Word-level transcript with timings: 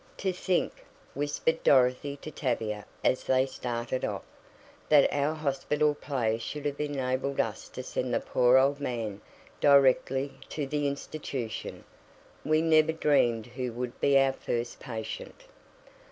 "To 0.17 0.33
think," 0.33 0.83
whispered 1.13 1.61
Dorothy 1.61 2.17
to 2.23 2.31
Tavia 2.31 2.87
as 3.03 3.25
they 3.25 3.45
started 3.45 4.03
off, 4.03 4.23
"that 4.89 5.07
our 5.13 5.35
hospital 5.35 5.93
play 5.93 6.39
should 6.39 6.65
have 6.65 6.81
enabled 6.81 7.39
us 7.39 7.69
to 7.69 7.83
send 7.83 8.11
the 8.11 8.19
poor 8.19 8.57
old 8.57 8.79
man 8.79 9.21
directly 9.59 10.39
to 10.49 10.65
the 10.65 10.87
Institution. 10.87 11.83
We 12.43 12.63
never 12.63 12.93
dreamed 12.93 13.45
who 13.45 13.73
would 13.73 14.01
be 14.01 14.17
our 14.17 14.33
first 14.33 14.79
patient." 14.79 15.41